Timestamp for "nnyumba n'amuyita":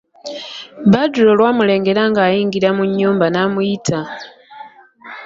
2.89-3.99